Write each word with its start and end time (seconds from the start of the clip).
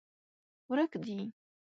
ورک 0.69 0.91
دي 1.05 1.15